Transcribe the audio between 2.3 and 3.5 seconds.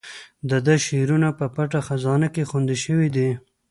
کې خوندي شوي دي.